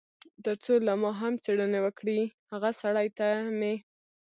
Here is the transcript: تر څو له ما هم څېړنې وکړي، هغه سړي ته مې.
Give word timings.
تر 0.43 0.55
څو 0.63 0.73
له 0.87 0.93
ما 1.01 1.11
هم 1.21 1.33
څېړنې 1.43 1.79
وکړي، 1.83 2.19
هغه 2.51 2.69
سړي 2.81 3.07
ته 3.17 3.27
مې. 3.59 3.75